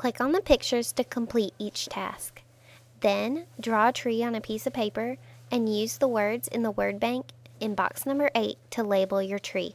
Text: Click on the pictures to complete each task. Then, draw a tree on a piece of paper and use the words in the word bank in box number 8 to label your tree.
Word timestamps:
Click 0.00 0.18
on 0.18 0.32
the 0.32 0.40
pictures 0.40 0.92
to 0.92 1.04
complete 1.04 1.52
each 1.58 1.84
task. 1.84 2.40
Then, 3.00 3.44
draw 3.60 3.88
a 3.88 3.92
tree 3.92 4.24
on 4.24 4.34
a 4.34 4.40
piece 4.40 4.66
of 4.66 4.72
paper 4.72 5.18
and 5.52 5.68
use 5.68 5.98
the 5.98 6.08
words 6.08 6.48
in 6.48 6.62
the 6.62 6.70
word 6.70 6.98
bank 6.98 7.26
in 7.60 7.74
box 7.74 8.06
number 8.06 8.30
8 8.34 8.56
to 8.70 8.82
label 8.82 9.20
your 9.20 9.38
tree. 9.38 9.74